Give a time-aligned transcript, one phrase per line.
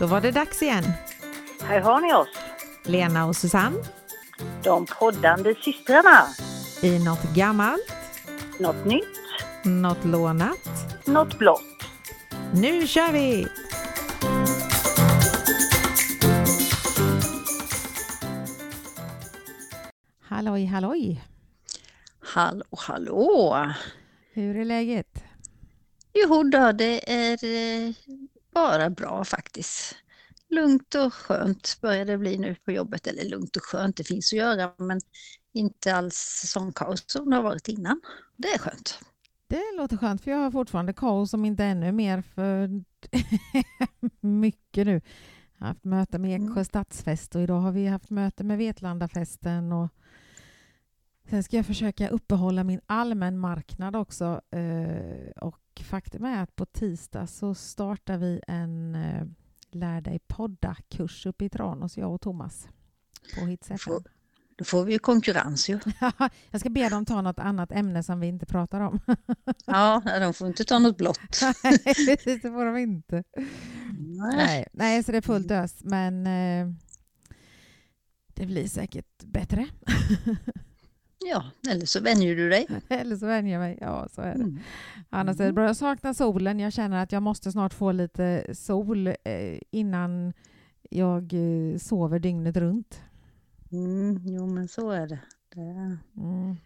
[0.00, 0.84] Då var det dags igen.
[1.62, 2.28] Här har ni oss,
[2.84, 3.76] Lena och Susanne
[4.62, 6.26] de poddande systrarna.
[6.82, 7.92] i något gammalt,
[8.58, 9.18] Något nytt,
[9.64, 10.58] något lånat.
[11.04, 11.62] något blått.
[12.54, 13.46] Nu kör vi!
[20.22, 21.24] Halloj, halloj!
[22.20, 23.66] Hallå, hallå!
[24.32, 25.24] Hur är läget?
[26.12, 27.94] Jo då, det är eh,
[28.54, 29.96] bara bra faktiskt.
[30.48, 33.06] Lugnt och skönt börjar det bli nu på jobbet.
[33.06, 35.00] Eller lugnt och skönt, det finns att göra men
[35.52, 38.00] inte alls sån kaos som det har varit innan.
[38.36, 38.98] Det är skönt.
[39.46, 42.70] Det låter skönt för jag har fortfarande kaos som inte ännu mer för
[44.26, 45.00] mycket nu.
[45.58, 46.64] Jag har haft möte med Eksjö Mm.
[46.64, 49.88] stadsfest och idag har vi haft möte med Vetlandafesten och
[51.30, 55.30] sen ska jag försöka uppehålla min allmänmarknad också eh,
[55.80, 59.24] och faktum är att på tisdag så startar vi en eh,
[59.72, 62.68] Lär dig podda-kurs uppe i Tranås, jag och Thomas
[63.34, 64.02] på Hits FM.
[64.58, 65.80] Då får vi ju konkurrens ju.
[66.50, 69.00] jag ska be dem ta något annat ämne som vi inte pratar om.
[69.66, 71.40] Ja, de får inte ta något blått.
[71.64, 73.24] Nej, det får de inte.
[73.98, 74.36] Nej.
[74.36, 76.74] Nej, nej så det är fullt ös, men eh,
[78.34, 79.68] det blir säkert bättre.
[81.24, 82.66] Ja, eller så vänjer du dig.
[82.88, 83.78] Eller så vänjer jag mig.
[83.80, 84.42] Ja, så är det.
[84.42, 84.58] Mm.
[85.10, 85.66] Annars är det bra.
[85.66, 86.60] Jag saknar solen.
[86.60, 90.32] Jag känner att jag måste snart få lite sol eh, innan
[90.90, 93.02] jag eh, sover dygnet runt.
[93.72, 95.18] Mm, jo, men så är det.
[95.54, 95.98] det är...
[96.16, 96.56] Mm.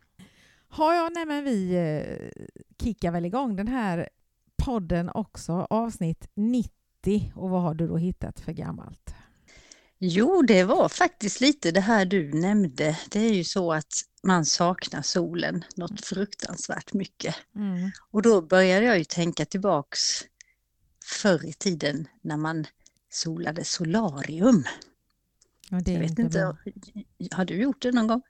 [0.68, 2.42] Har jag, nej men vi eh,
[2.82, 4.08] kickar väl igång den här
[4.56, 7.32] podden också, avsnitt 90.
[7.34, 9.14] Och vad har du då hittat för gammalt?
[10.06, 12.98] Jo, det var faktiskt lite det här du nämnde.
[13.10, 17.34] Det är ju så att man saknar solen något fruktansvärt mycket.
[17.56, 17.90] Mm.
[18.10, 20.00] Och då började jag ju tänka tillbaks
[21.22, 22.66] förr i tiden när man
[23.10, 24.64] solade solarium.
[25.70, 26.56] Ja, det Jag vet inte inte,
[27.30, 28.22] har du gjort det någon gång?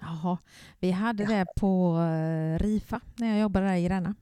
[0.00, 0.38] Jaha,
[0.80, 1.28] vi hade Ja.
[1.28, 4.14] det på eh, Rifa när jag jobbade där i Gränna.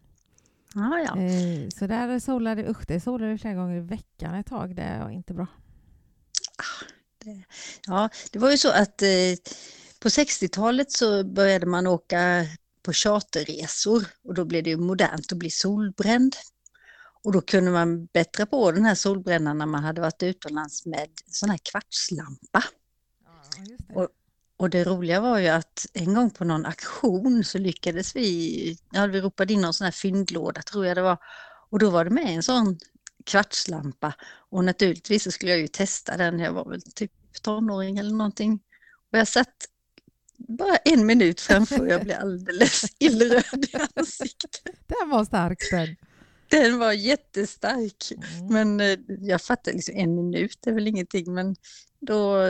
[0.74, 1.22] Ja, ja.
[1.22, 4.76] Eh, så där solade usch, det solade vi flera gånger i veckan ett tag.
[4.76, 5.46] Det var inte bra.
[7.86, 9.34] Ja det var ju så att eh,
[10.00, 12.46] på 60-talet så började man åka
[12.82, 16.36] på charterresor och då blev det modernt att bli solbränd.
[17.24, 21.08] Och då kunde man bättra på den här solbrännan när man hade varit utomlands med
[21.26, 22.64] sån här kvartslampa.
[23.94, 24.08] Och-
[24.60, 29.06] Och det roliga var ju att en gång på någon aktion så lyckades vi, ja
[29.06, 31.18] vi ropade in någon sån här fyndlåda tror jag det var,
[31.70, 32.78] och då var det med en sån
[33.28, 34.14] kvartslampa
[34.50, 37.12] och naturligtvis så skulle jag ju testa den, jag var väl typ
[37.42, 38.60] tonåring eller någonting.
[39.12, 39.68] Och jag satt
[40.36, 44.62] bara en minut framför och jag blev alldeles illröd i ansiktet.
[44.86, 45.96] Den var stark den.
[46.48, 48.12] Den var jättestark.
[48.12, 48.46] Mm.
[48.52, 51.56] Men eh, jag fattar liksom en minut är väl ingenting men
[52.00, 52.42] då,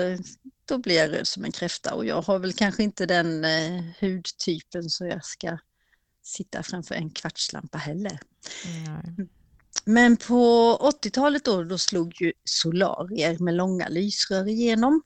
[0.65, 3.83] då blir jag röd som en kräfta och jag har väl kanske inte den eh,
[4.01, 5.59] hudtypen så jag ska
[6.23, 8.19] sitta framför en kvartslampa heller.
[8.65, 9.29] Nej.
[9.85, 15.03] Men på 80-talet då, då slog ju solarier med långa lysrör igenom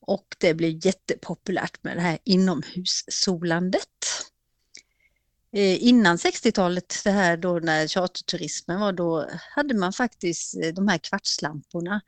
[0.00, 3.88] och det blev jättepopulärt med det här inomhussolandet.
[5.52, 10.88] Eh, Innan 60-talet, det här då när charterturismen var, då hade man faktiskt eh, de
[10.88, 12.00] här kvartslamporna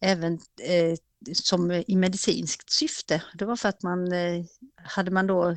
[0.00, 0.32] även
[0.62, 0.96] eh,
[1.32, 3.22] som i medicinskt syfte.
[3.34, 4.44] Det var för att man eh,
[4.84, 5.56] hade man då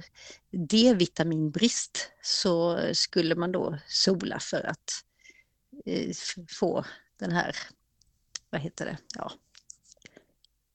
[0.52, 5.15] D-vitaminbrist så skulle man då sola för att eh,
[6.59, 6.85] få
[7.19, 7.56] den här,
[8.50, 9.31] vad heter det, ja,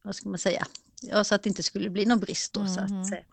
[0.03, 0.67] vad ska man säga,
[1.03, 2.67] ja, så att det inte skulle bli någon brist då.
[2.67, 3.01] Så, Mhm.
[3.01, 3.25] att, säga.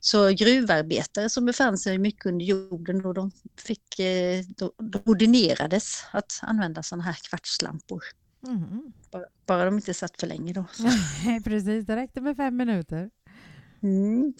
[0.00, 6.04] så gruvarbetare som befann sig mycket under jorden då, de fick, eh, då, då ordinerades
[6.10, 8.02] att använda sådana här kvartslampor.
[8.40, 8.92] Mhm.
[9.10, 10.64] Bara, bara de inte satt för länge då.
[11.44, 13.10] Precis, det räckte med fem minuter.
[13.82, 14.32] Mm.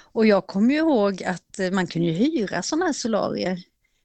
[0.00, 3.62] Och jag kommer ju ihåg att eh, man kunde hyra sådana här solarier.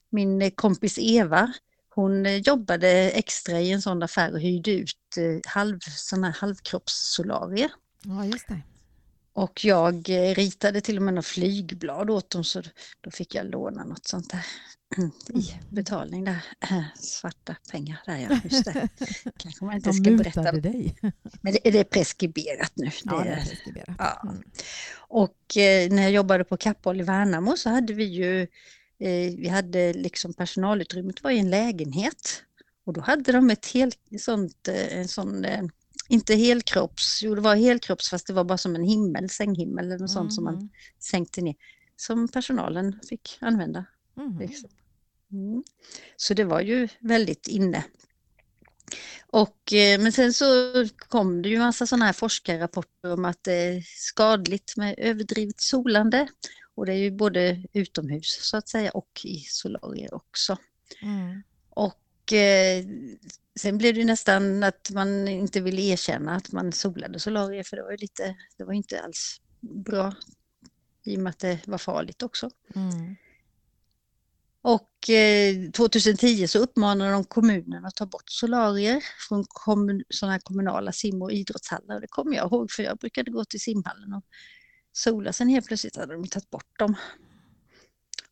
[0.10, 1.54] Min eh, kompis Eva,
[1.96, 7.72] hon eh, jobbade extra i en sån affär och hyrde ut eh, halv, såna halvkroppssolarier.
[8.04, 8.62] Ja, just det.
[9.34, 12.62] Och jag eh, ritade till och med något flygblad åt dem så
[13.02, 14.46] då fick jag låna något sånt där
[15.34, 16.46] i betalning där.
[16.96, 18.90] Svarta pengar där ja, just det.
[19.38, 20.52] Kanske man inte ska berätta.
[20.52, 20.96] dig.
[21.42, 22.92] Men det, det är preskriberat nu.
[23.04, 23.96] Ja, det är preskriberat.
[23.98, 24.22] Ja.
[24.24, 24.44] Mm.
[24.98, 25.38] Och
[25.90, 28.48] när jag jobbade på Kappahl i Värnamo så hade vi ju,
[29.38, 32.44] vi hade liksom personalutrymmet var i en lägenhet.
[32.86, 35.64] Och då hade de ett helt sånt, eh, en sån, eh,
[36.10, 40.00] inte helkropps, jo det var helkropps fast det var bara som en himmel, sänghimmel eller
[40.00, 40.70] något sånt som man Mhm.
[41.00, 41.56] sänkte ner.
[41.96, 43.86] Som personalen fick använda.
[44.18, 44.40] Mhm.
[44.40, 44.70] Liksom.
[45.32, 45.64] Mm.
[46.16, 47.84] Så det var ju väldigt inne.
[49.28, 50.46] Och, eh, men sen så
[50.98, 56.28] kom det ju massa sådana här forskarrapporter om att det är skadligt med överdrivet solande.
[56.76, 60.58] Och det är ju både utomhus så att säga och i solarier också.
[61.02, 61.44] Mm.
[61.70, 62.86] Och eh,
[63.60, 67.84] sen blev det nästan att man inte ville erkänna att man solade solarier för det
[67.84, 70.14] var ju lite, det var inte alls bra
[71.06, 72.50] i och med att det var farligt också.
[72.76, 73.16] Mm.
[74.62, 80.40] Och eh, 2010 så uppmanade de kommunen att ta bort solarier från kommun, sådana här
[80.40, 82.00] kommunala sim och idrottshallar.
[82.00, 84.24] Det kommer jag ihåg för jag brukade gå till simhallen och
[84.98, 85.34] sola.
[85.34, 86.96] Sen helt plötsligt hade de tagit bort dem.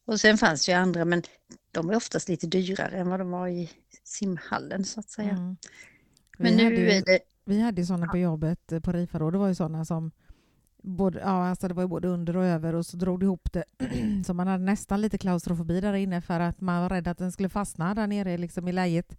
[0.05, 1.21] Och sen fanns ju andra men
[1.71, 3.71] de är oftast lite dyrare än vad de var i
[4.03, 5.29] simhallen så att säga.
[5.29, 5.57] Mm.
[6.37, 7.19] Men vi nu ju, är det...
[7.45, 9.31] vi hade ju sådana på jobbet på RIFA då.
[9.31, 10.11] Det var ju sådana som
[10.83, 13.53] både, ja, alltså det var ju både under och över och så drog det ihop
[13.53, 13.63] det
[14.25, 17.31] så man hade nästan lite klaustrofobi där inne för att man var rädd att den
[17.31, 19.17] skulle fastna där nere liksom i läget.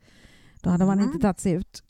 [0.65, 1.11] Då hade man Mm.
[1.13, 1.83] inte tagit sig ut.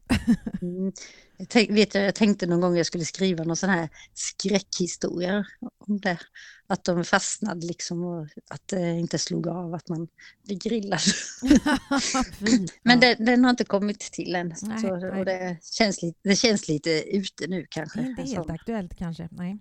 [0.63, 0.93] Mm.
[1.37, 5.45] Jag, tänk, vet jag, jag tänkte någon gång jag skulle skriva någon sån här skräckhistoria
[5.79, 6.19] om det.
[6.67, 10.09] Att de fastnade liksom och att det inte slog av att man
[10.47, 11.01] blev grillad.
[12.83, 13.15] Men Ja.
[13.19, 14.55] den, har inte kommit till än.
[14.63, 15.11] Nej, så, nej.
[15.21, 18.01] och det, känns lite, det känns lite ute nu kanske.
[18.01, 19.29] Inte en helt sån- aktuellt kanske.
[19.33, 19.59] Nej.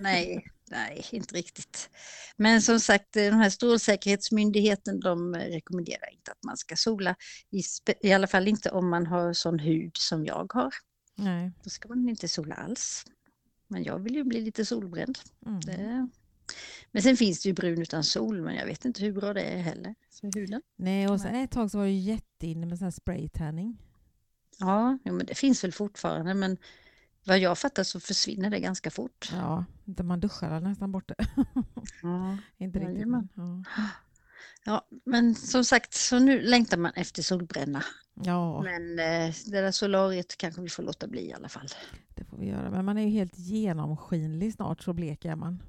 [0.00, 1.90] Nej, nej, inte riktigt.
[2.36, 7.16] Men som sagt, den här Strålsäkerhetsmyndigheten de rekommenderar inte att man ska sola.
[7.50, 7.62] I,
[8.08, 10.74] I alla fall inte om man har sån hud som jag har.
[11.14, 11.52] Nej.
[11.64, 13.04] Då ska man inte sola alls.
[13.68, 15.18] Men jag vill ju bli lite solbränd.
[15.46, 15.60] Mm.
[15.60, 16.08] Det...
[16.92, 19.42] Men sen finns det ju brun utan sol, men jag vet inte hur bra det
[19.42, 20.62] är heller för huden.
[20.76, 23.78] Nej, och sen ett tag så var det jätteinne med sån här spraytanning.
[24.58, 26.58] Ja, men det finns väl fortfarande, men
[27.24, 29.30] vad jag fattar så försvinner det ganska fort.
[29.32, 29.64] Ja,
[30.02, 31.14] man duschar nästan bort det.
[32.02, 32.36] Ja.
[32.58, 33.08] Inte riktigt.
[33.08, 33.64] Men, ja.
[34.64, 37.84] ja, men som sagt, så nu längtar man efter solbränna.
[38.14, 41.68] ja, Men eh, det där solariet kanske vi får låta bli i alla fall.
[42.14, 42.70] det får vi göra.
[42.70, 45.62] Men man är ju helt genomskinlig snart, så blek är man.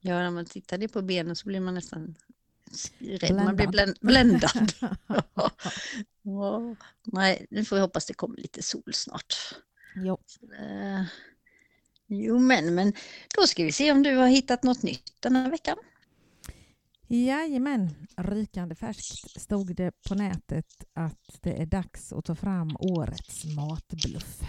[0.00, 2.14] Ja, när man tittar ner på benen så blir man nästan
[2.98, 3.34] rädd.
[3.34, 3.96] Man blir Bländad.
[4.00, 4.72] blän- bländad.
[6.22, 9.34] Ja, nej, nu får vi hoppas det kommer lite sol snart.
[9.96, 10.18] Jo.
[10.58, 11.04] Eh,
[12.06, 12.92] jo, men, men
[13.36, 15.76] då ska vi se om du har hittat något nytt den här veckan.
[17.08, 23.44] Jajamän, rykande färskt stod det på nätet att det är dags att ta fram årets
[23.44, 24.40] matbluff.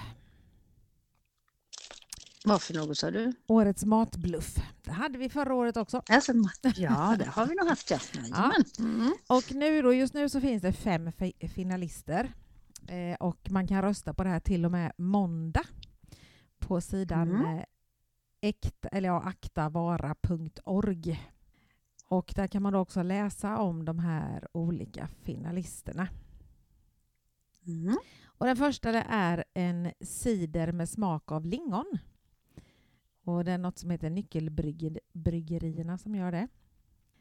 [2.45, 3.33] Vad för något sa du?
[3.47, 4.55] Årets matbluff.
[4.83, 6.01] Det hade vi förra året också.
[6.09, 6.33] Alltså,
[6.75, 7.91] ja, det har vi nog haft.
[7.91, 8.53] Ja.
[8.79, 9.13] Mm.
[9.27, 12.33] Och nu då, just nu så finns det fem fi- finalister.
[12.87, 15.63] Eh, och man kan rösta på det här till och med måndag
[16.59, 17.57] på sidan Mm.
[17.57, 18.53] eh,
[18.91, 21.19] eller ja, aktavara.org.
[22.07, 26.07] Och där kan man också läsa om de här olika finalisterna.
[27.65, 27.97] Mm.
[28.25, 31.97] Och den första är en cider med smak av lingon.
[33.23, 36.47] Och det är något som heter Nyckelbryggerierna som gör det.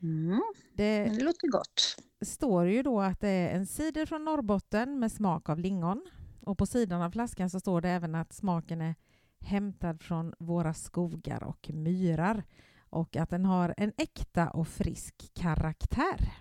[0.03, 0.43] Mm.
[0.75, 1.97] Det Det låter gott.
[2.25, 6.03] står ju då att det är en cider från Norrbotten med smak av lingon.
[6.41, 8.95] Och på sidan av flaskan så står det även att smaken är
[9.41, 12.45] hämtad från våra skogar och myrar
[12.91, 16.33] och att den har en äkta och frisk karaktär.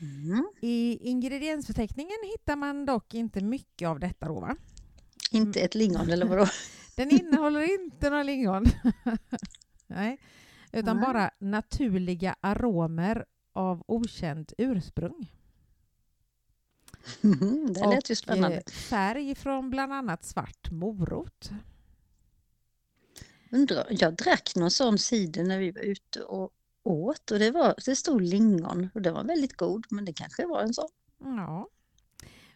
[0.00, 0.46] Mm.
[0.60, 4.56] I ingrediensförteckningen hittar man dock inte mycket av detta då va?
[5.32, 6.46] Inte ett lingon eller vadå?
[6.96, 8.64] Den innehåller inte några lingon.
[9.86, 10.18] Nej.
[10.72, 11.06] Utan Nej.
[11.06, 15.32] bara naturliga aromer av okänt ursprung.
[17.22, 18.56] Mm, det lät ju Och, spännande.
[18.56, 21.50] eh, färg från bland annat svart morot.
[23.50, 26.50] Undrar, jag drack någon sån cider när vi var ute och
[26.82, 30.46] åt och det, var, det stod lingon och det var väldigt god men det kanske
[30.46, 30.88] var en sån.
[31.18, 31.68] Ja.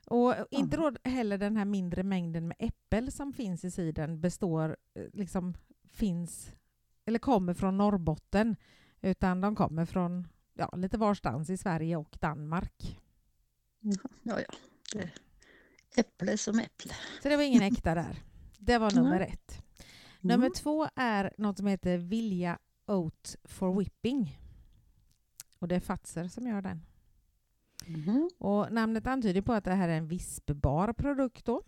[0.07, 4.77] Och inte då heller den här mindre mängden med äppel som finns i cidern består,
[4.95, 5.55] eh, liksom
[5.93, 6.51] finns,
[7.05, 8.57] eller kommer från Norrbotten,
[9.01, 13.01] utan de kommer från ja, lite varstans i Sverige och Danmark.
[14.23, 14.55] Ja, ja.
[14.93, 15.11] Det,
[15.97, 16.93] äpple som äpple.
[17.23, 18.23] Så det var ingen äkta där.
[18.59, 19.31] Det var nummer Nej.
[19.33, 19.63] ett.
[20.21, 20.53] Nummer Mm.
[20.53, 24.39] två är något som heter Vilja Oat for Whipping.
[25.59, 26.83] Och det är Fatser som gör den.
[27.87, 28.31] Mhm.
[28.39, 31.63] Och namnet antyder på att det här är en vispbar produkt då.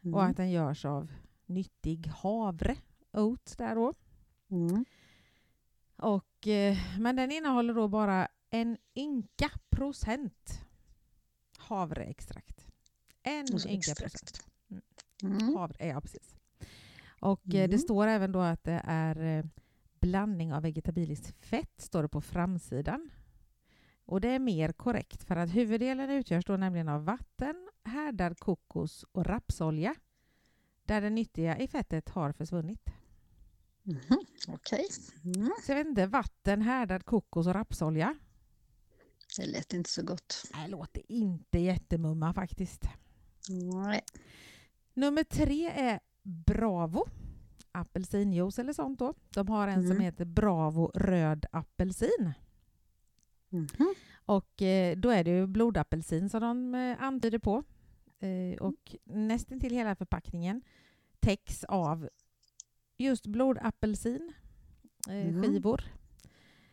[0.00, 0.30] och Mm.
[0.30, 1.12] att den görs av
[1.46, 2.76] nyttig havre,
[3.12, 3.94] oat där då.
[4.50, 4.84] Mm.
[5.96, 10.60] Och, eh, men den innehåller då bara en ynka procent
[11.58, 12.66] havreextrakt.
[13.22, 14.00] En ynka extrakt.
[14.12, 14.46] procent.
[15.22, 15.56] Mm.
[15.56, 16.34] Havre, ja precis.
[17.20, 17.78] Och eh, det Mm.
[17.78, 19.44] står även då att det är eh,
[20.00, 23.10] blandning av vegetabiliskt fett, står det på framsidan.
[24.04, 29.04] Och det är mer korrekt för att huvuddelen utgörs då nämligen av vatten härdad kokos
[29.12, 29.94] och rapsolja
[30.82, 32.90] där det nyttiga i fettet har försvunnit.
[33.88, 34.18] Mhm,
[34.48, 34.86] Okej,
[35.24, 35.50] mm.
[35.66, 38.14] Så jag vet inte, vatten, härdad kokos och rapsolja.
[39.36, 40.42] det lät inte så gott.
[40.54, 42.82] Det låter inte jättemumma faktiskt.
[43.84, 44.00] Nej.
[44.94, 47.04] Nummer tre är Bravo.
[47.72, 49.14] Apelsinjuice eller sånt då.
[49.34, 50.00] De har en som Mm.
[50.02, 52.32] heter Bravo röd apelsin.
[53.48, 53.94] Mhm.
[54.24, 57.64] Och eh, då är det ju blodapelsin som de eh, antyder på.
[58.18, 60.62] Eh, och nästan till hela förpackningen
[61.20, 62.08] täcks av
[62.98, 64.32] just blodapelsin
[65.08, 65.42] eh, Mm.
[65.42, 65.82] skivor.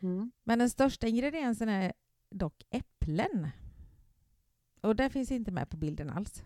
[0.02, 0.32] Mm.
[0.44, 1.94] Men den största ingrediensen är
[2.30, 3.48] dock äpplen.
[4.82, 6.44] Och det finns inte med på bilden alls.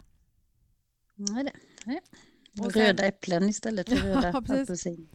[1.16, 1.52] Nej, det.
[1.86, 2.00] Nej.
[2.66, 4.64] Och sen- Röda äpplen istället för röda Ja, precis.
[4.70, 5.10] apelsin.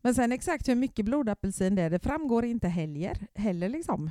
[0.00, 3.26] Men sen exakt hur mycket blodapelsin det är, det framgår inte heller.
[3.34, 4.10] heller liksom.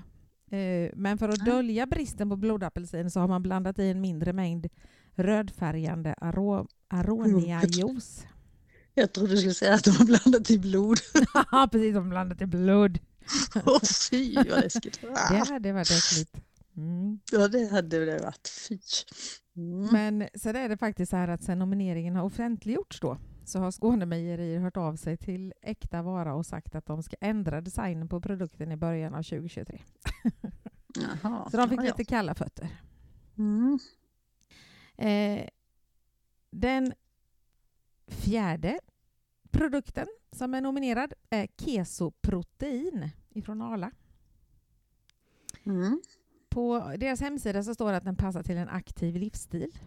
[0.51, 4.33] Eh, Men för att dölja bristen på blodapelsin så har man blandat i en mindre
[4.33, 4.67] mängd
[5.15, 8.25] rödfärgande aro- aroniajuice.
[8.99, 10.99] Jag trodde du skulle säga att de har blandat i blod.
[11.51, 12.99] Ja, precis som blandat i blod.
[13.65, 15.01] Åh fy vad läskigt.
[15.29, 16.35] Det hade varit äckligt.
[16.77, 17.19] Mm.
[17.31, 18.47] Ja det hade det varit.
[18.67, 18.79] Fy.
[19.55, 19.87] Mm.
[19.91, 23.71] Men sen är det faktiskt så här att sen nomineringen har offentliggjorts då så har
[23.71, 28.21] Skånemejerier hört av sig till Äkta Vara och sagt att de ska ändra designen på
[28.21, 29.81] produkten i början av 2023.
[31.21, 31.49] Jaha.
[31.51, 31.83] Så de fick ja.
[31.83, 32.69] lite kalla fötter.
[33.37, 33.79] Mm.
[34.97, 35.49] Eh,
[36.51, 36.93] den
[38.07, 38.79] fjärde
[39.51, 43.91] produkten som är nominerad är kesoprotein ifrån Arla.
[45.63, 46.01] Mm.
[46.49, 49.79] På deras hemsida så står det att den passar till en aktiv livsstil.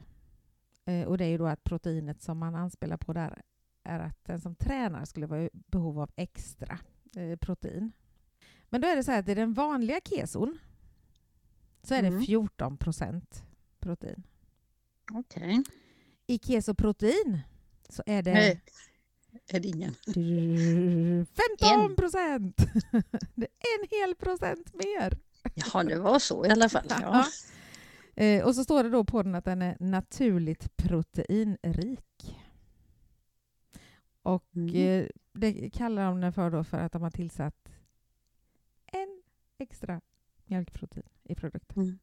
[0.85, 3.43] Eh, och det är ju då att proteinet som man anspelar på där
[3.83, 6.79] är att den som tränar skulle vara i behov av extra
[7.17, 7.93] eh, protein.
[8.69, 10.59] Men då är det så här att i den vanliga keson
[11.83, 12.23] så är det Mm.
[12.23, 13.45] 14 procent
[13.79, 14.23] protein.
[15.13, 15.63] Okej.
[16.27, 17.41] I kesoprotein
[17.91, 18.63] så är det Nej.
[19.49, 19.95] Är det ingen?
[21.61, 22.57] 15 procent!
[23.35, 25.19] Det är en hel procent mer.
[25.55, 26.85] Jaha, det var så i alla fall.
[27.01, 27.27] Ja.
[28.25, 32.37] Eh, och så står det då på den att den är naturligt proteinrik.
[34.23, 34.75] Och Mm.
[34.75, 37.69] eh, det kallar de den för då för att de har tillsatt
[38.87, 39.23] en
[39.59, 40.01] extra
[40.45, 41.99] mjölkprotein i produkten.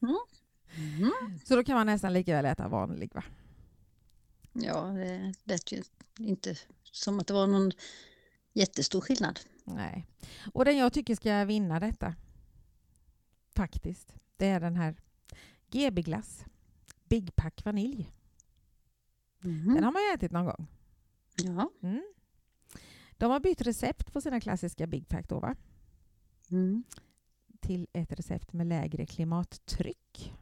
[0.00, 0.18] Mm.
[1.44, 3.24] Så då kan man nästan lika väl äta vanlig va?
[4.52, 5.82] Ja, det lät ju
[6.18, 7.72] inte som att det var någon
[8.52, 9.40] jättestor skillnad.
[9.64, 10.06] Nej.
[10.52, 12.14] Och den jag tycker ska vinna detta,
[13.54, 14.96] faktiskt, det är den här
[15.70, 16.44] GB Glass
[17.08, 18.12] Big Pack Vanilj.
[19.44, 19.74] Mm.
[19.74, 20.66] Den har man ju ätit någon gång.
[21.36, 21.70] Ja.
[21.82, 22.02] Mm.
[23.12, 25.56] De har bytt recept på sina klassiska Big Pack då, va?
[26.50, 26.84] Mm.
[27.60, 30.34] till ett recept med lägre klimattryck.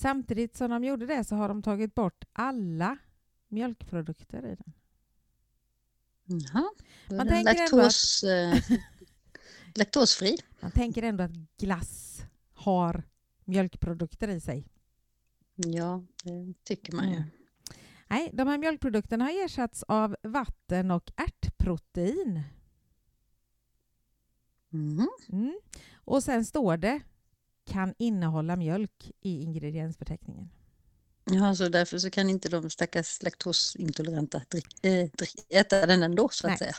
[0.00, 2.98] Samtidigt som de gjorde det så har de tagit bort alla
[3.48, 4.72] mjölkprodukter i den.
[6.24, 6.70] Jaha.
[7.08, 8.58] Då är Man den ändå laktos, eh,
[9.74, 10.36] laktosfri.
[10.60, 12.22] Man tänker ändå att glass
[12.54, 13.02] har
[13.44, 14.66] mjölkprodukter i sig.
[15.54, 17.16] Ja, det tycker man ju.
[17.16, 17.30] Mm.
[18.08, 22.42] Nej, de här mjölkprodukterna har ersatts av vatten och ärtprotein.
[24.72, 25.08] Mm.
[25.28, 25.60] Mm.
[25.94, 27.00] Och sen står det
[27.70, 30.48] kan innehålla mjölk i ingrediensförteckningen.
[31.24, 34.38] Ja, så därför så kan inte de stackars laktosintoleranta
[34.82, 36.58] äh, drick, äta den ändå så att Nej.
[36.58, 36.74] säga.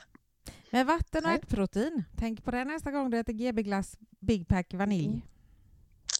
[0.72, 4.74] Men vatten och ärtprotein, tänk på det nästa gång du äter GB Glass Big Pack
[4.74, 5.22] Vanilj.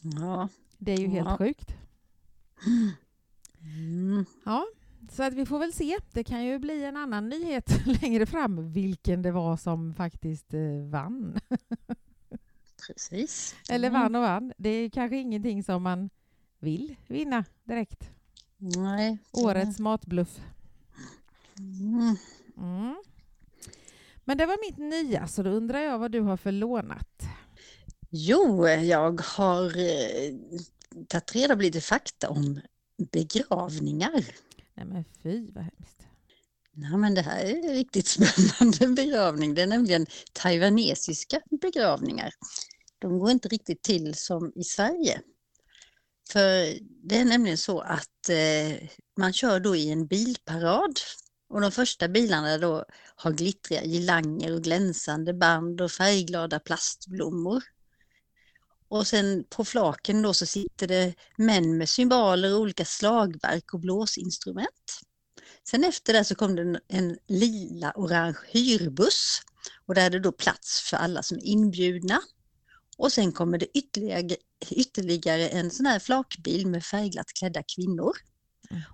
[0.04, 0.50] Ja.
[0.78, 1.38] Det är ju helt Ja.
[1.38, 1.72] sjukt.
[3.62, 4.26] Mm.
[4.46, 4.66] Ja,
[5.12, 5.98] så att vi får väl se.
[6.12, 10.90] Det kan ju bli en annan nyhet längre fram vilken det var som faktiskt eh,
[10.90, 11.40] vann.
[12.94, 13.56] Precis.
[13.70, 14.02] Eller Mm.
[14.02, 14.54] vann och vann.
[14.58, 16.10] Det är kanske ingenting som man
[16.60, 18.10] vill vinna direkt.
[18.58, 19.18] Nej.
[19.32, 20.40] Årets matbluff.
[21.60, 22.16] Mm.
[22.58, 22.96] Mm.
[24.26, 27.24] Men det var mitt nya, så då undrar jag vad du har för lånat.
[28.10, 30.34] Jo, jag har eh,
[31.08, 32.62] tagit reda på lite fakta om
[33.12, 34.26] begravningar.
[34.74, 35.98] Nej men fy vad hemskt.
[36.74, 39.54] Nej, men det här är riktigt spännande begravning.
[39.54, 42.32] Det är nämligen taiwanesiska begravningar.
[43.02, 45.22] De går inte riktigt till som i Sverige.
[46.32, 51.00] För det är nämligen så att eh, man kör då i en bilparad
[51.50, 57.64] och de första bilarna då har glittriga girlanger och glänsande band och färgglada plastblommor.
[58.88, 63.80] Och sen på flaken då så sitter det män med symboler och olika slagverk och
[63.80, 65.02] blåsinstrument.
[65.64, 69.42] Sen efter det så kom det en, en lila-orange hyrbuss
[69.86, 72.22] och där är det då plats för alla som är inbjudna.
[73.02, 74.36] Och sen kommer det ytterligare,
[74.70, 78.12] ytterligare en sån här flakbil med färgglatt klädda kvinnor.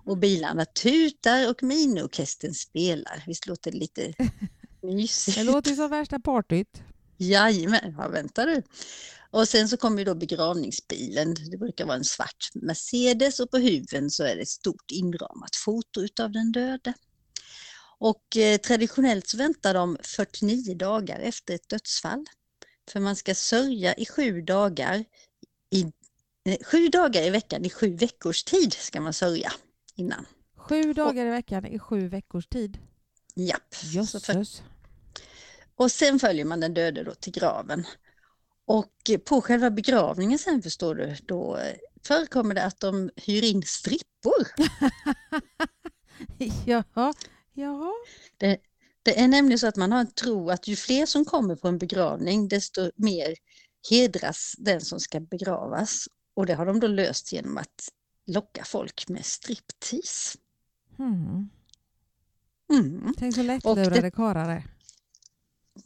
[0.04, 3.24] Och bilarna tutar och miniorkestern spelar.
[3.26, 4.14] Visst låter det lite
[4.82, 5.38] mysigt?
[5.38, 6.82] Det låter som värsta partyt.
[7.16, 8.62] Jajamän, ja, vänta du.
[9.30, 11.34] Och sen så kommer då begravningsbilen.
[11.50, 15.56] Det brukar vara en svart Mercedes och på huven så är det ett stort inramat
[15.64, 16.94] foto utav den döde.
[17.98, 22.24] Och eh, traditionellt så väntar de 49 dagar efter ett dödsfall.
[22.88, 25.04] För man ska sörja i sju dagar.
[25.70, 25.92] I,
[26.44, 29.52] eh, sju dagar i veckan i sju veckors tid ska man sörja
[29.94, 30.26] innan.
[30.56, 32.78] Sju dagar i veckan i sju veckors tid.
[33.34, 33.74] Japp.
[33.82, 34.62] Jösses.
[35.74, 37.86] och sen följer man den döde då till graven.
[38.64, 43.62] Och på själva begravningen sen förstår du, då eh, förekommer det att de hyr in
[43.62, 44.48] strippor.
[46.66, 47.14] Jaha,
[47.52, 47.92] jaha.
[48.36, 48.58] Det,
[49.08, 51.68] det är nämligen så att man har en tro att ju fler som kommer på
[51.68, 53.34] en begravning desto mer
[53.90, 56.08] hedras den som ska begravas.
[56.34, 57.88] Och det har de då löst genom att
[58.26, 60.38] locka folk med striptease.
[60.96, 61.48] Hmm.
[62.72, 63.14] Mm.
[63.18, 64.64] Tänk så lättlurade det- karlar är.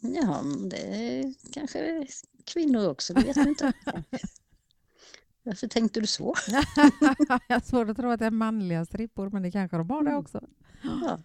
[0.00, 2.06] Ja, det är kanske
[2.44, 3.72] kvinnor också, det vet man inte.
[5.42, 6.34] Varför tänkte du så?
[7.48, 10.02] Jag har svårt att tro att det är manliga strippor, men det kanske de har
[10.02, 10.40] det också.
[10.82, 11.18] Ja.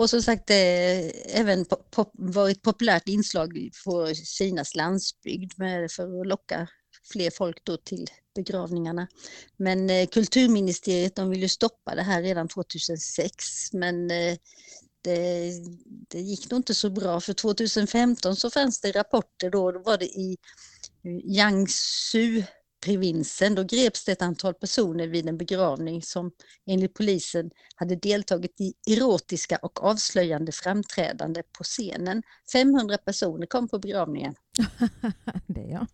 [0.00, 5.90] Och som sagt, det har även pop, pop, varit populärt inslag på Kinas landsbygd med,
[5.90, 6.68] för att locka
[7.12, 9.08] fler folk då till begravningarna.
[9.56, 14.36] Men eh, kulturministeriet de ville stoppa det här redan 2006 men eh,
[15.02, 15.52] det,
[16.08, 19.98] det gick nog inte så bra för 2015 så fanns det rapporter då, då var
[19.98, 20.36] det i
[21.24, 22.42] Jiangsu
[22.80, 26.32] provinsen, då greps det ett antal personer vid en begravning som
[26.66, 32.22] enligt polisen hade deltagit i erotiska och avslöjande framträdande på scenen.
[32.52, 34.34] 500 personer kom på begravningen.
[35.46, 35.86] Det ja.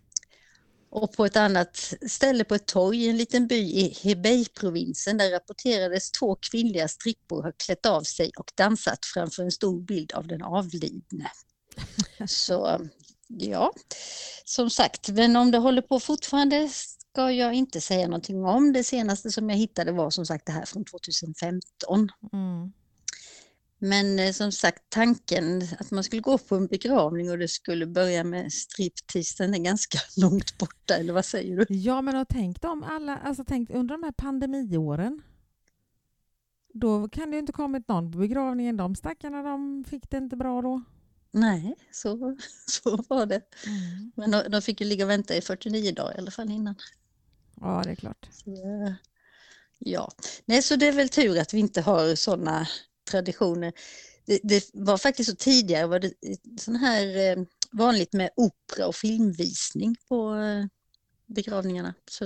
[0.91, 5.31] Och på ett annat ställe på ett torg i en liten by i Hebei-provinsen där
[5.31, 10.27] rapporterades två kvinnliga strippor ha klätt av sig och dansat framför en stor bild av
[10.27, 11.31] den avlidne.
[12.29, 12.81] Så
[13.29, 13.73] ja,
[14.45, 18.73] som sagt, men om det håller på fortfarande ska jag inte säga någonting om.
[18.73, 22.09] Det senaste som jag hittade var som sagt det här från 2015.
[22.33, 22.73] Mm.
[23.79, 27.87] Men eh, som sagt tanken att man skulle gå på en begravning och det skulle
[27.87, 31.75] börja med striptease den är ganska långt borta, eller vad säger du?
[31.75, 35.23] Ja, men och tänk dem alla, alltså tänk under de här pandemiåren.
[36.75, 38.77] Då kan det ju inte kommit någon på begravningen.
[38.77, 40.83] De stackarna de fick det inte bra då.
[41.37, 43.43] Nej, så, så var det.
[43.67, 44.13] Mm.
[44.15, 46.75] Men de, de fick ju ligga och vänta i 49 dagar i alla fall innan.
[47.61, 48.29] Ja, det är klart.
[48.31, 48.93] Så, eh,
[49.79, 50.13] ja,
[50.45, 52.69] nej så det är väl tur att vi inte har sådana
[53.11, 53.73] traditioner.
[54.27, 56.13] Det, det var faktiskt så tidigare var det
[56.61, 60.67] sån här eh, vanligt med opera och filmvisning på eh,
[61.27, 61.95] begravningarna.
[62.11, 62.25] Så,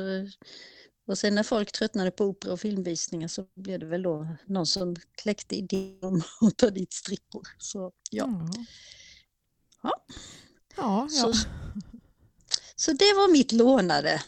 [1.07, 4.67] och sen när folk tröttnade på opera och filmvisningar så blev det väl då någon
[4.67, 7.49] som kläckte idén om att ta dit strippor.
[7.59, 8.49] Så ja,
[9.83, 9.93] Ja.
[10.77, 11.03] Ja.
[11.03, 11.33] Ja, så,
[12.77, 14.23] så det var mitt lånade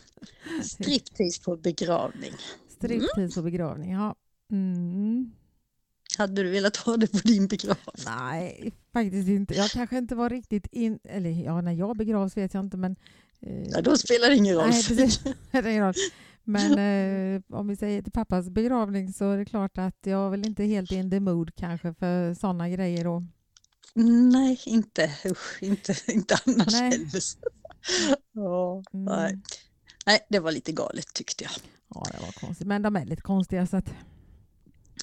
[0.62, 2.32] striptease på begravning.
[2.68, 3.92] Striptease på begravning.
[3.92, 4.14] Ja.
[4.52, 5.32] Mm.
[6.18, 8.04] Hade du velat ha det på din begravning?
[8.06, 9.54] Nej, faktiskt inte.
[9.54, 10.98] Jag kanske inte var riktigt in...
[11.04, 12.96] Eller ja, när jag begravs vet jag inte, men...
[13.40, 14.68] eh, Ja, då spelar det ingen roll.
[14.68, 15.20] Nej, precis.
[15.54, 15.94] Ingen roll.
[16.44, 16.78] Men
[17.36, 20.64] eh, om vi säger till pappas begravning så är det klart att jag väl inte
[20.64, 23.24] helt in the mood kanske för sådana grejer då.
[23.94, 26.90] Nej, inte, usch, inte, inte annars Nej.
[26.90, 27.22] heller.
[28.33, 29.05] Ja, Mm.
[29.05, 29.38] nej.
[30.07, 31.52] nej, det var lite galet tyckte jag.
[31.94, 32.66] Ja, det var konstigt.
[32.66, 33.88] Men de är lite konstiga så att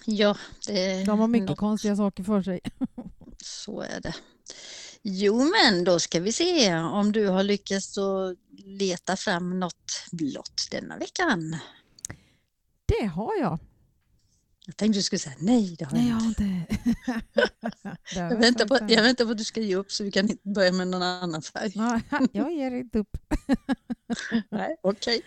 [0.05, 2.59] Ja, det, de har mycket nå- konstiga saker för sig.
[3.43, 4.15] så är det.
[5.01, 10.67] Jo, men då ska vi se om du har lyckats att leta fram något blått
[10.71, 11.57] denna veckan.
[12.85, 13.59] Det har jag.
[14.69, 16.65] Jag tänkte du skulle säga nej, det har Nej, jag jag inte.
[18.15, 20.71] Jag väntar, på, jag väntar på att du ska ge upp så vi kan börja
[20.71, 21.71] med någon annan färg.
[22.31, 23.17] Jag ger inte upp.
[24.51, 25.21] Nej, Okej,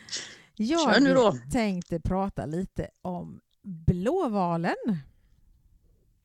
[0.54, 1.38] Jag kör nu då.
[1.52, 4.74] tänkte prata lite om blåvalen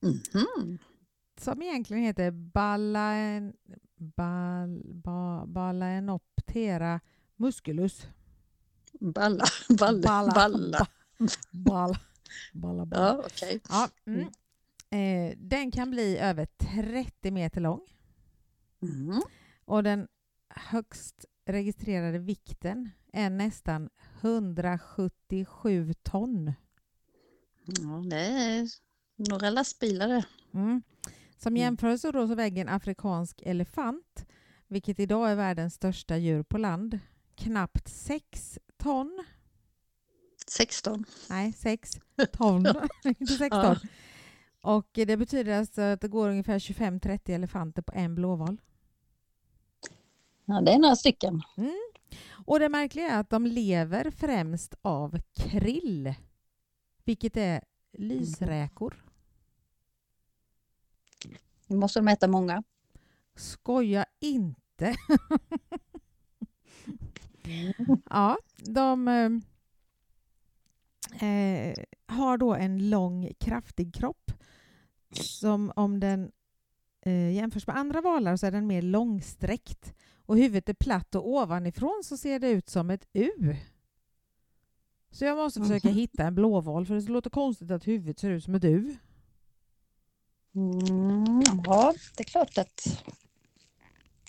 [0.02, 0.78] Mhm.
[1.42, 3.54] som egentligen heter Balaen,
[3.98, 7.00] bal, ba, Balaenoptera
[7.36, 8.08] musculus.
[9.00, 10.88] Balla, balle, Balla- balla.
[11.52, 12.00] Balla,
[12.54, 12.88] balla.
[12.92, 13.60] Ja, okej.
[13.70, 14.28] Ja, mm.
[14.90, 17.82] eh, den kan bli över 30 meter lång
[18.82, 19.22] Mm.
[19.66, 20.08] och den
[20.50, 23.90] högst registrerade vikten är nästan
[24.22, 26.54] 177 ton.
[27.66, 28.68] Ja, det är
[29.16, 30.26] några lastbilar det.
[30.54, 30.82] Mm.
[31.38, 31.62] Som Mm.
[31.62, 34.26] jämförelse då så väger en afrikansk elefant
[34.68, 37.00] vilket idag är världens största djur på land,
[37.36, 39.24] knappt 6 ton.
[40.48, 41.06] 16.
[41.30, 42.66] Nej, 6 ton,
[43.04, 43.50] inte 16.
[43.50, 43.76] Ja.
[44.62, 48.62] Och det betyder alltså att det går ungefär 25-30 elefanter på en blåval.
[50.46, 51.42] Ja, det är några stycken.
[52.46, 56.14] Och det märkliga är att de lever främst av krill,
[57.04, 59.04] vilket är lysräkor.
[61.68, 62.64] Nu måste de äta många.
[63.36, 64.96] Skoja inte!
[68.10, 69.08] ja, de
[71.22, 74.32] eh, har då en lång, kraftig kropp
[75.12, 76.32] som om den
[77.02, 79.94] eh, jämförs med andra valar så är den mer långsträckt
[80.26, 83.56] och huvudet är platt och ovanifrån så ser det ut som ett U.
[85.12, 88.44] Så jag måste försöka hitta en blåval för det låter konstigt att huvudet ser ut
[88.44, 88.96] som ett U.
[90.56, 93.04] Mm, ja, det är klart att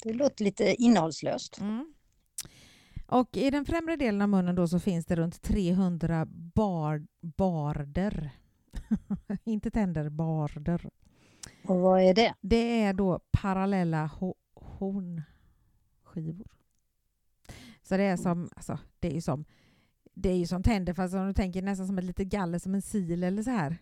[0.03, 1.59] det låter lite innehållslöst.
[1.61, 1.95] Mm.
[3.11, 8.31] Och i den främre delen av munnen då så finns det runt 300 bar, barder.
[9.45, 10.91] Inte tänder, barder.
[11.65, 12.35] Och vad är det?
[12.41, 16.47] Det är då parallella ho- hornskivor.
[17.83, 19.45] Så det är som, alltså, det är ju som,
[20.15, 22.75] det är ju som tänder fast om du tänker nästan som ett litet galler som
[22.75, 23.77] en sil eller så här.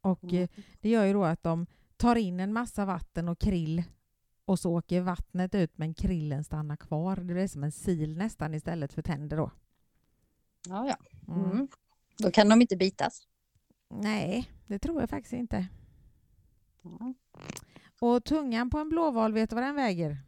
[0.00, 0.42] Och Mm.
[0.42, 0.48] eh,
[0.80, 3.82] det gör ju då att de tar in en massa vatten och krill
[4.50, 7.16] och så åker vattnet ut men krillen stannar kvar.
[7.16, 9.50] Det blir som en sil nästan istället för tänder då.
[10.68, 10.96] Ja, ja.
[11.34, 11.50] Mm.
[11.50, 11.68] Mm.
[12.18, 13.22] Då kan de inte bitas.
[13.88, 15.68] Nej, det tror jag faktiskt inte.
[16.82, 17.14] Ja.
[18.00, 20.18] Och tungan på en blåval, vet du vad den väger?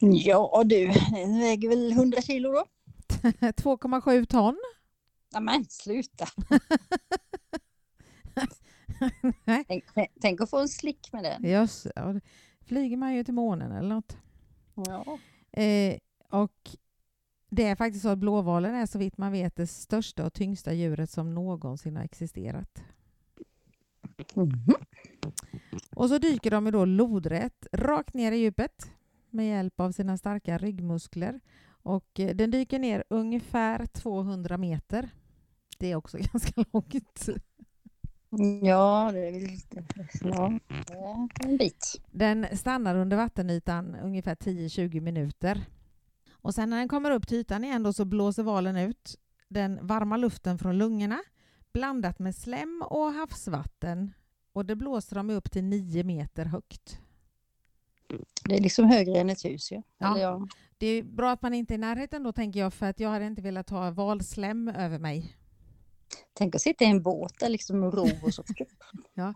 [0.00, 2.64] Ja du, den väger väl 100 kilo då?
[3.08, 4.60] 2,7 ton.
[5.32, 6.26] Ja, men sluta!
[9.66, 9.84] Tänk,
[10.20, 11.50] tänk att få en slick med den.
[11.50, 12.20] Just, ja,
[12.60, 14.16] flyger man ju till månen eller något.
[14.74, 15.18] Ja.
[15.62, 15.98] Eh,
[16.30, 16.76] och
[17.50, 20.72] det är faktiskt så att blåvalen är så vitt man vet det största och tyngsta
[20.72, 22.84] djuret som någonsin har existerat.
[24.34, 24.74] Mhm.
[25.96, 28.90] Och så dyker de då lodrätt rakt ner i djupet
[29.30, 31.40] med hjälp av sina starka ryggmuskler.
[31.82, 35.10] Och eh, den dyker ner ungefär 200 meter.
[35.78, 37.28] Det är också ganska långt.
[38.62, 39.84] Ja, det är väl lite...
[40.22, 40.58] Ja,
[41.44, 42.00] en bit.
[42.10, 45.64] Den stannar under vattenytan ungefär 10-20 minuter.
[46.32, 49.86] Och sen när den kommer upp till ytan igen då så blåser valen ut den
[49.86, 51.22] varma luften från lungorna
[51.72, 54.12] blandat med slem och havsvatten.
[54.52, 56.98] Och det blåser de upp till 9 meter högt.
[58.44, 59.72] Det är liksom högre än ett hus.
[59.72, 59.82] Ja.
[59.98, 60.46] Eller ja.
[60.78, 63.10] Det är bra att man inte är i närheten då tänker jag för att jag
[63.10, 65.36] hade inte velat ha valslem över mig.
[66.32, 68.44] Tänk att sitta i en båt där liksom och ro och så.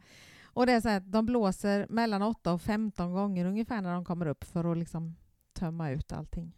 [0.54, 3.94] Och det är så här att de blåser mellan 8 och 15 gånger ungefär när
[3.94, 5.16] de kommer upp för att liksom
[5.52, 6.52] tömma ut allting.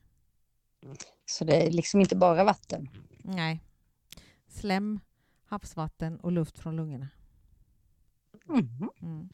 [1.27, 2.89] så det är liksom inte bara vatten.
[3.19, 3.61] Nej.
[4.49, 5.01] Slem,
[5.45, 7.09] havsvatten och luft från lungorna.
[8.49, 9.29] Mm.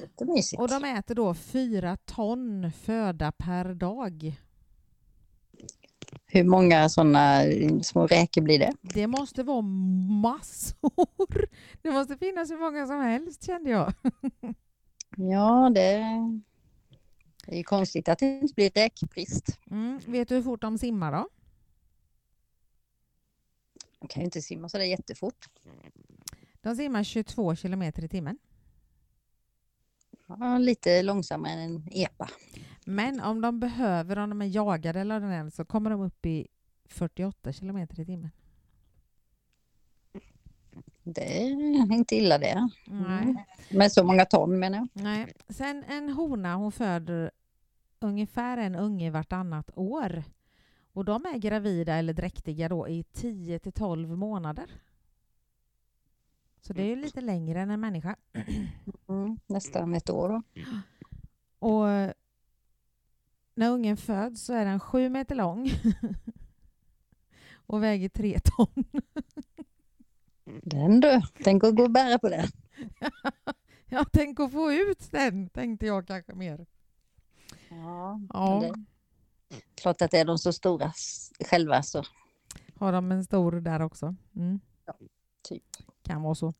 [0.00, 0.62] Jättemysigt.
[0.62, 4.40] Och de äter då fyra ton föda per dag.
[6.34, 7.42] Hur många sådana
[7.82, 8.72] små räkor blir det?
[8.82, 9.62] Det måste vara
[10.22, 11.48] massor.
[11.82, 13.92] Det måste finnas hur många som helst kände jag.
[15.16, 16.02] Ja, det
[17.46, 19.58] det är ju konstigt att det inte blir räkbrist.
[19.70, 20.00] Mm.
[20.06, 21.28] Vet du hur fort de simmar då?
[23.98, 25.48] De kan ju inte simma så där jättefort.
[26.60, 28.38] De simmar 22 kilometer i timmen.
[30.26, 32.30] Ja, lite långsammare än en epa.
[32.84, 36.48] Men om de behöver, om de är jagade eller är, så kommer de upp i
[36.88, 38.30] 48 kilometer i timmen.
[41.02, 42.68] Det är inte illa det.
[42.86, 43.46] Nej.
[43.70, 44.88] Med så många ton menar jag.
[44.92, 45.32] Nej.
[45.48, 47.30] Sen en hona, hon föder
[47.98, 50.24] ungefär en unge vartannat år.
[50.92, 54.70] Och de är gravida eller dräktiga då i 10 till 12 månader.
[56.60, 58.16] Så det är ju lite längre än en människa.
[59.08, 60.42] Mm, nästan ett år då.
[61.58, 62.14] Och
[63.54, 65.70] när ungen föds så är den sju meter lång
[67.54, 68.84] och väger tre ton.
[70.62, 72.48] Den du, tänk att gå och bära på den.
[73.86, 76.66] Ja, tänk att få ut den, tänkte jag kanske mer.
[77.70, 78.84] Ja, Ja, det-
[79.82, 80.92] klart att det är de så stora
[81.50, 82.02] själva så.
[82.76, 84.14] har de en stor där också?
[84.36, 84.60] Mm.
[85.48, 85.62] Typ.
[86.02, 86.54] Kan vara så.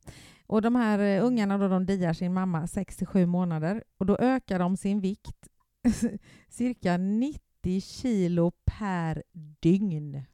[0.46, 4.59] Och de här eh, ungarna då, de diar sin mamma 6-7 månader och då ökar
[4.59, 5.48] de sin vikt
[6.48, 9.22] cirka 90 kilo per
[9.60, 10.24] dygn.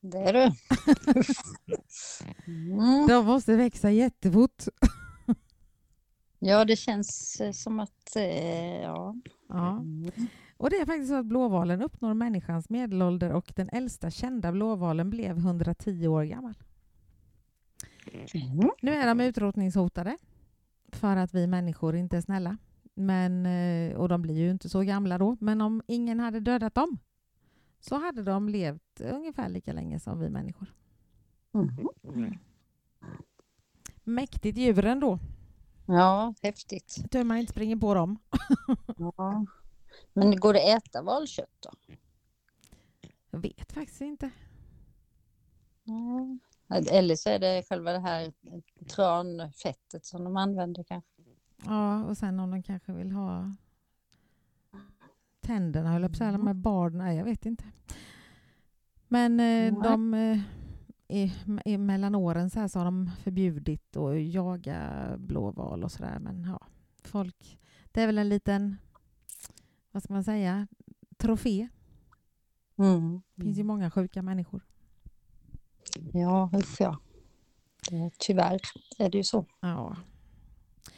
[0.00, 0.52] Det är du.
[2.46, 3.06] Mm.
[3.06, 4.64] De måste växa jättefort.
[6.42, 9.14] Ja, det känns eh, som att, eh, ja.
[9.48, 9.84] Ja.
[10.56, 15.10] Och det är faktiskt så att blåvalen uppnår människans medelålder och den äldsta kända blåvalen
[15.10, 16.54] blev 110 år gammal.
[18.34, 18.70] Mm.
[18.82, 20.16] Nu är de utrotningshotade
[20.92, 22.58] för att vi människor inte är snälla.
[22.94, 25.36] Men, eh, och de blir ju inte så gamla då.
[25.40, 26.98] Men om ingen hade dödat dem
[27.80, 30.74] så hade de levt ungefär lika länge som vi människor.
[31.54, 32.38] Mm.
[34.04, 35.18] Mäktigt djur ändå.
[35.86, 37.04] Ja, häftigt.
[37.10, 38.18] Tur man inte springer på dem.
[38.96, 39.46] Ja.
[40.12, 41.70] Men går det att äta valkött då?
[43.30, 44.30] Jag vet faktiskt inte.
[45.86, 46.40] Mm.
[46.90, 48.32] Eller så är det själva det här
[48.88, 51.19] tranfettet som de använder kanske.
[51.64, 53.54] Ja, och sen om de kanske vill ha
[55.40, 57.64] tänderna, höll jag på att säga, de här barnen, jag vet inte.
[59.08, 60.40] Men eh, de, eh,
[61.64, 66.18] i, mellan åren så, här så har de förbjudit att jaga blåval och sådär.
[66.18, 66.66] Men ja,
[67.02, 67.58] folk,
[67.92, 68.76] det är väl en liten,
[69.90, 70.66] vad ska man säga,
[71.16, 71.68] trofé.
[72.76, 73.22] Mm.
[73.34, 74.62] Det finns ju många sjuka människor.
[76.12, 76.98] Ja, usch ja.
[78.18, 78.60] Tyvärr
[78.98, 79.46] är det ju så.
[79.60, 79.96] Ja.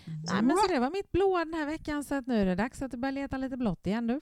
[0.06, 2.54] Nej, men så det var mitt blåa den här veckan så att nu är det
[2.54, 4.20] dags att du börjar leta lite blått igen du.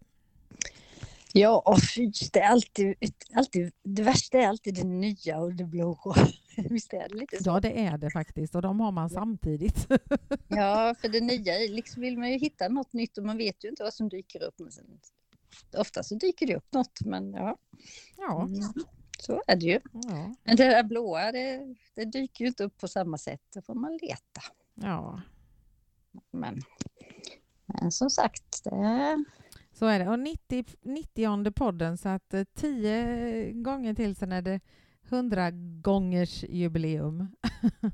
[1.33, 2.95] Ja, fy, det är alltid,
[3.35, 6.15] alltid, det värsta är alltid det nya och det blåa.
[6.57, 7.51] Visst är det lite så?
[7.51, 9.87] Ja, det är det faktiskt och de har man samtidigt.
[10.49, 13.69] Ja, för det nya liksom vill man ju hitta något nytt och man vet ju
[13.69, 14.55] inte vad som dyker upp.
[14.59, 14.85] Men sen,
[15.77, 17.57] ofta så dyker det upp något, men ja,
[18.17, 18.43] Ja.
[18.43, 18.63] mm,
[19.19, 19.81] så är det ju.
[19.93, 20.35] Ja.
[20.45, 23.41] Men det där blåa, det, det dyker ju inte upp på samma sätt.
[23.55, 24.41] Det får man leta.
[24.75, 25.21] ja,
[26.31, 26.61] Men,
[27.67, 29.25] men som sagt, det,
[29.73, 30.09] så är det.
[30.09, 34.61] Och 90, 90 podden så att eh, tio gånger till sen är det
[35.09, 35.51] 100
[35.83, 37.29] gångers jubileum.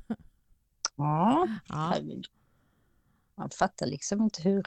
[0.95, 1.95] ja, Ja.
[3.35, 4.63] Man fattar liksom inte hur,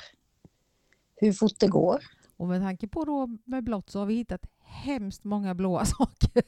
[1.16, 2.00] hur fort det går.
[2.36, 6.42] Och med tanke på då med blått så har vi hittat hemskt många blåa saker.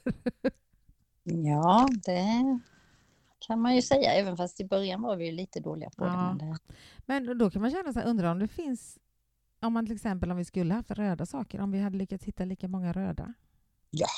[1.23, 2.61] Ja, det
[3.47, 6.11] kan man ju säga, även fast i början var vi ju lite dåliga på det.
[6.11, 6.35] Ja.
[6.35, 6.59] Men det
[7.07, 8.99] Men då kan man känna så här, om det finns,
[9.61, 12.45] om man till exempel om vi skulle haft röda saker, om vi hade lyckats hitta
[12.45, 13.35] lika många röda.
[13.91, 14.09] ja,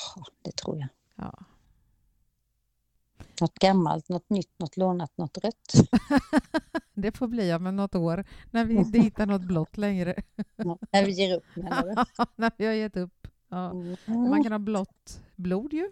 [0.41, 0.87] det tror jag.
[1.15, 1.45] Ja.
[3.41, 5.73] Något gammalt, något nytt, något lånat, något rött.
[6.93, 10.23] Det får bli om något år när vi inte hittar något blått längre.
[10.55, 12.25] Ja, När vi ger upp menar du?
[12.35, 13.27] när vi har gett upp.
[13.49, 13.71] Ja.
[13.71, 13.97] Mm.
[14.07, 15.91] Man kan ha blått blod ju.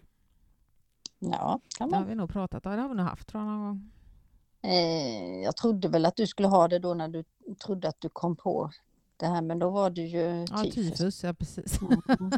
[1.31, 2.09] Ja, kan Det har man.
[2.09, 2.75] vi nog pratat om.
[2.75, 3.89] Det har vi nog haft tror jag någon gång.
[4.61, 7.23] Eh, jag trodde väl att du skulle ha det då när du
[7.65, 8.71] trodde att du kom på
[9.17, 10.73] det här, men då var det ju Ja, tyfus.
[10.97, 11.23] tyfus.
[11.23, 11.79] Ja, precis.
[11.81, 12.01] Mm.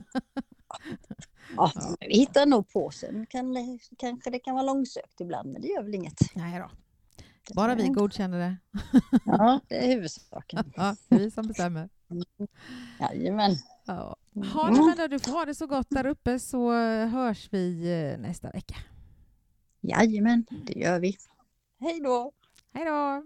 [1.56, 3.26] Ja, vi hittar nog på sen.
[3.30, 3.56] Kan,
[3.98, 6.20] kanske det kan vara långsökt ibland, men det gör väl inget.
[6.36, 6.70] Nej då.
[7.56, 8.58] Bara vi godkänner det.
[9.26, 10.72] Ja, det är huvudsaken.
[10.76, 11.90] Ja, vi som bestämmer.
[13.00, 13.52] Jajamän.
[13.86, 14.16] Ja.
[14.54, 16.72] Ha det, men då, du får ha det så gott där uppe så
[17.06, 18.76] hörs vi eh, nästa vecka.
[19.82, 21.18] Jajamän, det gör vi.
[21.80, 22.32] Hej då!
[22.74, 23.24] Hej då!